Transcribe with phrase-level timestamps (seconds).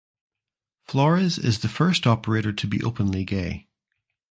[0.87, 3.67] Flores is the first operator to be openly gay.